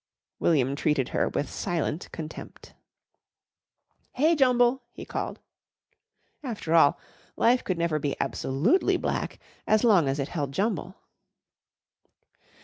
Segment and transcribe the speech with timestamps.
[0.39, 2.73] William treated her with silent contempt.
[4.13, 5.39] "Hey, Jumble!" he called.
[6.41, 6.97] After all,
[7.37, 9.37] life could never be absolutely black,
[9.67, 10.95] as long as it held Jumble.